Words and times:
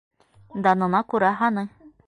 Данына 0.69 1.03
күрә- 1.13 1.33
һаны... 1.43 1.69